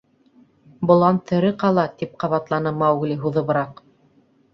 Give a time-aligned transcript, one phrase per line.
[0.91, 3.85] —Болан тере ҡала,— тип ҡабатланы Маугли һуҙыбыраҡ.